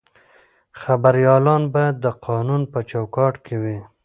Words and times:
خبریالان 0.81 1.63
باید 1.73 1.95
د 1.99 2.05
قانون 2.25 2.61
په 2.71 2.79
چوکاټ 2.89 3.33
کې 3.45 3.55
وي. 3.63 3.79